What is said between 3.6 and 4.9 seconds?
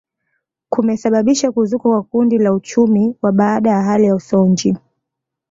ya hali ya usonji